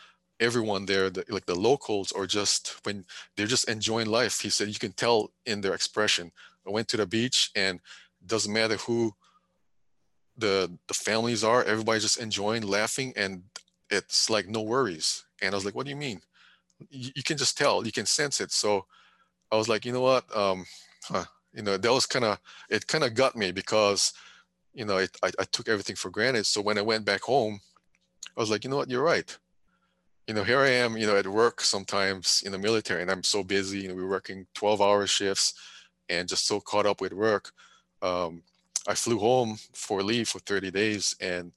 [0.40, 3.04] everyone there, the, like the locals, are just when
[3.36, 4.40] they're just enjoying life.
[4.40, 6.30] He said, you can tell in their expression.
[6.66, 7.80] I went to the beach and
[8.24, 9.14] doesn't matter who
[10.38, 13.42] the the families are, everybody's just enjoying, laughing, and
[13.90, 15.24] it's like no worries.
[15.42, 16.20] And I was like, what do you mean?
[16.90, 18.52] You, you can just tell, you can sense it.
[18.52, 18.86] So
[19.50, 20.24] I was like, you know what?
[20.36, 20.64] Um,
[21.04, 22.86] huh, you know, that was kind of it.
[22.86, 24.12] Kind of got me because
[24.74, 26.46] you know it, I, I took everything for granted.
[26.46, 27.60] So when I went back home,
[28.36, 28.90] I was like, you know what?
[28.90, 29.36] You're right.
[30.26, 30.96] You know, here I am.
[30.96, 33.80] You know, at work sometimes in the military, and I'm so busy.
[33.80, 35.54] You know, we're working 12-hour shifts,
[36.08, 37.50] and just so caught up with work.
[38.02, 38.42] Um,
[38.86, 41.52] I flew home for leave for 30 days, and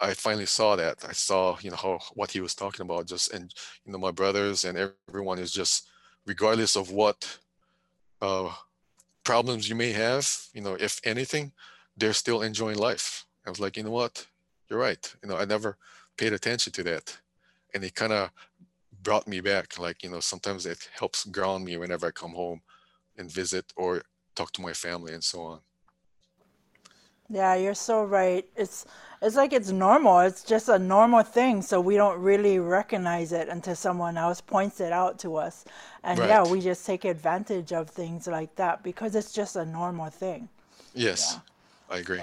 [0.00, 1.04] I finally saw that.
[1.08, 3.06] I saw, you know, how what he was talking about.
[3.06, 3.52] Just and
[3.84, 5.88] you know, my brothers and everyone is just,
[6.26, 7.38] regardless of what
[8.20, 8.50] uh,
[9.24, 11.52] problems you may have, you know, if anything,
[11.96, 13.26] they're still enjoying life.
[13.46, 14.26] I was like, you know what?
[14.68, 15.14] You're right.
[15.22, 15.76] You know, I never
[16.16, 17.18] paid attention to that.
[17.74, 18.30] And it kind of
[19.02, 19.78] brought me back.
[19.78, 22.62] Like, you know, sometimes it helps ground me whenever I come home
[23.16, 24.02] and visit or
[24.34, 25.60] talk to my family and so on.
[27.28, 28.46] Yeah, you're so right.
[28.56, 28.84] It's
[29.22, 30.18] it's like it's normal.
[30.20, 34.80] It's just a normal thing, so we don't really recognize it until someone else points
[34.80, 35.64] it out to us.
[36.02, 36.28] And right.
[36.28, 40.48] yeah, we just take advantage of things like that because it's just a normal thing.
[40.92, 41.34] Yes.
[41.34, 41.96] Yeah.
[41.96, 42.20] I agree.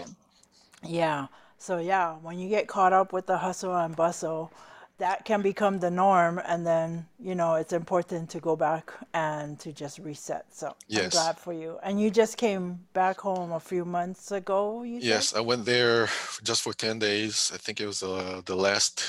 [0.84, 1.28] yeah.
[1.58, 4.52] So yeah, when you get caught up with the hustle and bustle,
[5.00, 9.58] that can become the norm and then you know it's important to go back and
[9.60, 10.46] to just reset.
[10.54, 11.04] So yes.
[11.04, 11.80] i'm glad for you.
[11.82, 15.40] And you just came back home a few months ago yes said?
[15.40, 16.08] i went there
[16.44, 17.52] just for 10 days.
[17.54, 19.04] I think it was uh, the last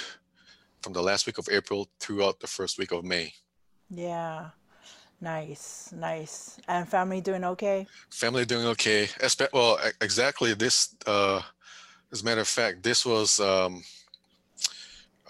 [0.81, 3.35] from the last week of april throughout the first week of may.
[3.91, 4.51] Yeah.
[5.21, 6.59] Nice nice.
[6.69, 7.87] And family doing okay?
[8.11, 9.09] Family doing okay.
[9.53, 11.43] Well exactly this uh
[12.13, 13.83] as a matter of fact this was um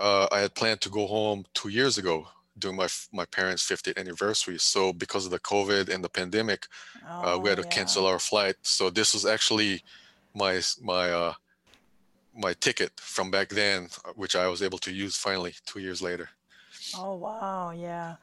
[0.01, 2.27] uh, I had planned to go home two years ago
[2.59, 4.59] during my my parents' 50th anniversary.
[4.59, 6.67] So because of the COVID and the pandemic,
[7.09, 7.77] oh, uh, we had to oh, yeah.
[7.77, 8.57] cancel our flight.
[8.63, 9.83] So this was actually
[10.35, 11.35] my my uh,
[12.35, 16.31] my ticket from back then, which I was able to use finally two years later.
[16.97, 18.17] Oh wow, yeah.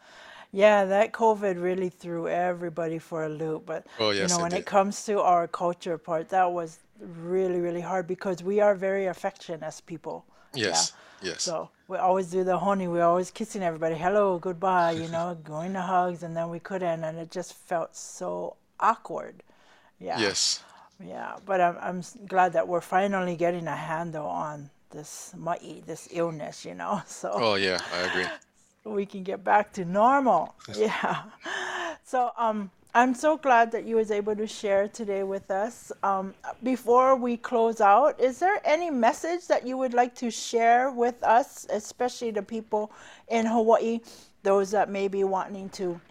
[0.54, 3.66] Yeah, that COVID really threw everybody for a loop.
[3.66, 6.80] But oh, yes, you know, when it, it comes to our culture part, that was
[7.00, 10.26] really, really hard because we are very affectionate as people.
[10.56, 10.94] Yes.
[10.94, 11.44] Yeah Yes.
[11.44, 12.88] So we always do the honi.
[12.88, 13.96] We're always kissing everybody.
[13.96, 14.92] Hello, goodbye.
[14.92, 19.44] You know, going to hugs, and then we couldn't, and it just felt so awkward.
[20.00, 20.20] Yeah.
[20.20, 20.64] Yes.
[21.04, 26.08] Yeah, but I'm I'm glad that we're finally getting a handle on this mai, this
[26.12, 26.66] illness.
[26.66, 27.32] You know, so.
[27.34, 28.26] Oh yeah, I agree.
[28.84, 30.56] We can get back to normal.
[30.74, 31.24] yeah.
[32.06, 35.92] So um I'm so glad that you was able to share today with us.
[36.02, 36.34] Um,
[36.64, 41.22] before we close out, is there any message that you would like to share with
[41.22, 42.92] us, especially the people
[43.28, 44.00] in Hawaii,
[44.42, 46.02] those that may be wanting to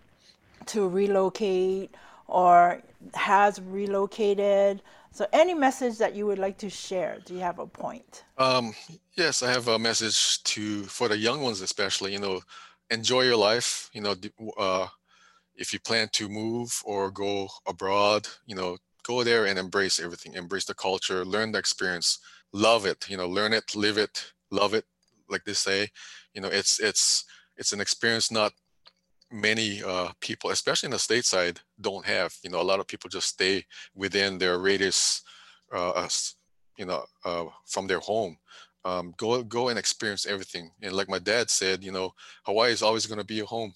[0.66, 1.92] to relocate
[2.28, 2.80] or
[3.14, 4.80] has relocated?
[5.10, 7.18] So, any message that you would like to share?
[7.24, 8.22] Do you have a point?
[8.38, 8.76] Um,
[9.16, 12.12] yes, I have a message to for the young ones, especially.
[12.12, 12.42] You know,
[12.90, 13.90] enjoy your life.
[13.92, 14.14] You know,
[14.56, 14.86] uh,
[15.56, 20.34] if you plan to move or go abroad, you know, go there and embrace everything,
[20.34, 22.18] embrace the culture, learn the experience,
[22.52, 24.84] love it, you know, learn it, live it, love it,
[25.28, 25.88] like they say.
[26.34, 27.24] You know, it's it's
[27.56, 28.52] it's an experience not
[29.30, 32.34] many uh, people, especially in the stateside, don't have.
[32.42, 33.64] You know, a lot of people just stay
[33.94, 35.22] within their radius,
[35.72, 36.08] uh,
[36.76, 38.36] you know, uh, from their home.
[38.84, 40.70] Um, go go and experience everything.
[40.82, 42.12] And like my dad said, you know,
[42.44, 43.74] Hawaii is always going to be a home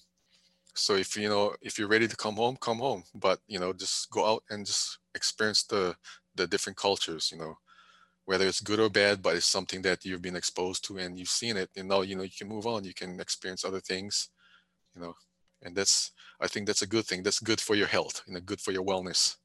[0.73, 3.73] so if you know if you're ready to come home come home but you know
[3.73, 5.95] just go out and just experience the
[6.35, 7.55] the different cultures you know
[8.25, 11.27] whether it's good or bad but it's something that you've been exposed to and you've
[11.27, 14.29] seen it and now you know you can move on you can experience other things
[14.95, 15.13] you know
[15.63, 18.39] and that's i think that's a good thing that's good for your health you know,
[18.39, 19.37] good for your wellness.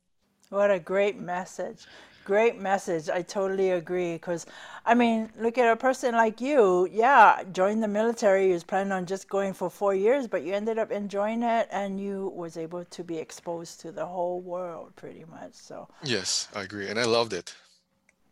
[0.51, 1.87] What a great message
[2.27, 3.09] Great message.
[3.09, 4.15] I totally agree.
[4.15, 4.47] Because,
[4.85, 6.89] I mean, look at a person like you.
[6.91, 8.49] Yeah, joined the military.
[8.49, 11.69] You was planning on just going for four years, but you ended up enjoying it,
[11.71, 15.55] and you was able to be exposed to the whole world, pretty much.
[15.55, 15.87] So.
[16.03, 17.55] Yes, I agree, and I loved it.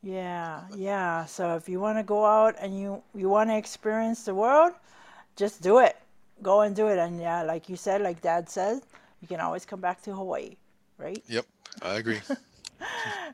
[0.03, 1.25] Yeah, yeah.
[1.25, 4.73] So if you want to go out and you you want to experience the world,
[5.37, 5.97] just do it.
[6.43, 6.99] Go and do it.
[6.99, 8.83] And yeah, like you said, like Dad said,
[9.23, 10.57] you can always come back to Hawaii,
[10.99, 11.23] right?
[11.29, 11.47] Yep,
[11.81, 12.21] I agree.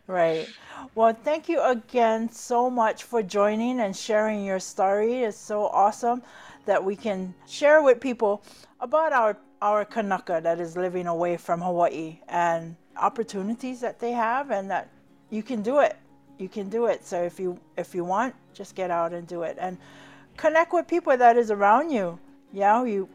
[0.07, 0.49] right.
[0.95, 5.23] Well, thank you again so much for joining and sharing your story.
[5.23, 6.23] It's so awesome
[6.67, 8.43] that we can share with people
[8.81, 14.51] about our our Kanaka that is living away from Hawaii and opportunities that they have
[14.51, 14.89] and that
[15.29, 15.97] you can do it.
[16.39, 17.05] You can do it.
[17.05, 19.77] So if you if you want, just get out and do it and
[20.37, 22.19] connect with people that is around you.
[22.53, 23.09] Yeah, you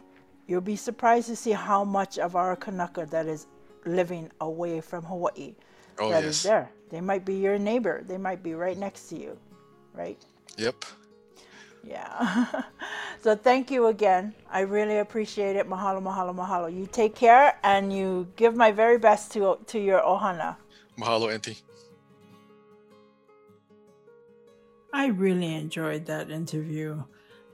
[0.47, 3.47] you'll be surprised to see how much of our Kanaka that is
[3.85, 5.55] living away from Hawaii
[5.99, 6.35] oh, that yes.
[6.35, 6.69] is there.
[6.89, 8.03] They might be your neighbor.
[8.07, 9.37] They might be right next to you,
[9.93, 10.17] right?
[10.57, 10.85] Yep.
[11.83, 12.63] Yeah.
[13.21, 14.33] so thank you again.
[14.49, 15.69] I really appreciate it.
[15.69, 16.75] Mahalo, mahalo, mahalo.
[16.75, 20.57] You take care and you give my very best to to your ohana.
[20.97, 21.57] Mahalo, Auntie.
[24.93, 27.03] I really enjoyed that interview.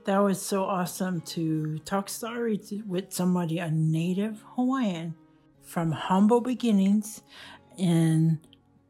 [0.04, 5.14] That was so awesome to talk story to, with somebody, a native Hawaiian
[5.60, 7.22] from humble beginnings
[7.78, 8.40] in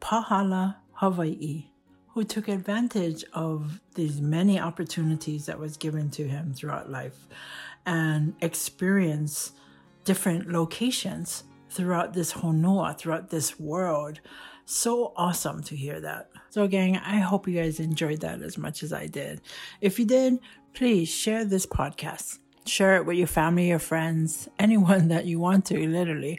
[0.01, 1.67] Pahala, Hawaii,
[2.09, 7.27] who took advantage of these many opportunities that was given to him throughout life
[7.87, 9.53] and experience
[10.05, 14.21] different locations throughout this honua, throughout this world.
[14.65, 16.29] So awesome to hear that.
[16.51, 19.41] So, gang, I hope you guys enjoyed that as much as I did.
[19.81, 20.39] If you did,
[20.75, 22.39] please share this podcast.
[22.67, 26.39] Share it with your family, your friends, anyone that you want to, literally.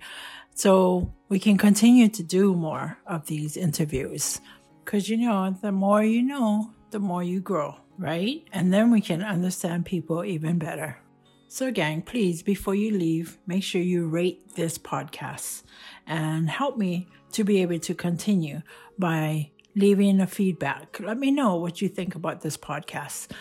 [0.56, 4.40] So we can continue to do more of these interviews.
[4.84, 8.44] Because, you know, the more you know, the more you grow, right?
[8.52, 11.00] And then we can understand people even better.
[11.48, 15.64] So, gang, please, before you leave, make sure you rate this podcast
[16.08, 18.62] and help me to be able to continue
[18.98, 21.00] by leaving a feedback.
[21.00, 23.32] Let me know what you think about this podcast.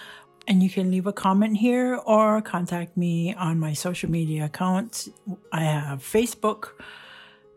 [0.46, 5.08] And you can leave a comment here or contact me on my social media accounts.
[5.52, 6.70] I have Facebook,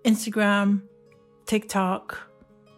[0.05, 0.83] Instagram,
[1.47, 2.29] TikTok,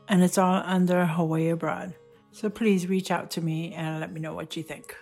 [0.08, 1.94] and it's all under Hawaii Abroad.
[2.32, 4.96] So please reach out to me and let me know what you think.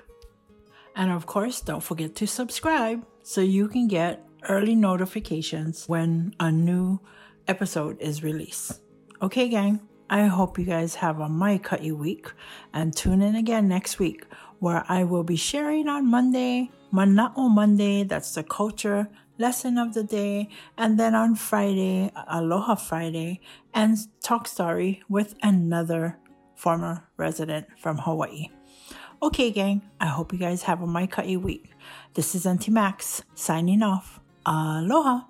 [0.96, 6.52] And of course, don't forget to subscribe so you can get early notifications when a
[6.52, 7.00] new
[7.48, 8.82] episode is released.
[9.22, 12.32] Okay, gang, I hope you guys have a Maika'i week
[12.74, 14.26] and tune in again next week
[14.58, 20.04] where I will be sharing on Monday, Mana'o Monday, that's the culture lesson of the
[20.04, 23.42] day, and then on Friday, Aloha Friday,
[23.74, 26.18] and talk story with another
[26.56, 28.48] former resident from Hawaii.
[29.22, 31.72] Okay, gang, I hope you guys have a Maika'i week.
[32.14, 34.20] This is Auntie Max signing off.
[34.46, 35.22] Aloha.